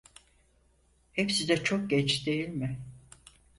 [1.11, 2.79] Hepsi de çok genç değil mi?